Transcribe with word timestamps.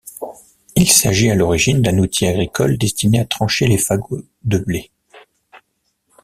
Il 0.75 0.89
s'agit 0.91 1.29
à 1.29 1.35
l'origine 1.35 1.83
d'un 1.83 1.99
outil 1.99 2.25
agricole 2.25 2.75
destiné 2.79 3.19
à 3.19 3.25
trancher 3.25 3.67
les 3.67 3.77
fagots 3.77 4.23
de 4.43 4.57
blés. 4.57 4.89